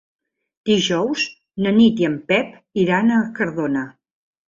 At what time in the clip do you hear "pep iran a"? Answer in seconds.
2.33-3.25